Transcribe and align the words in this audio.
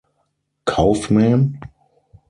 Kaufman. 0.65 1.41